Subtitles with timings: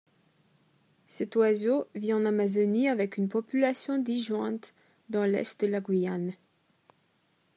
[1.05, 4.73] Cet oiseau vit en Amazonie avec une population disjointe
[5.09, 6.31] dans l'est de la Guyane.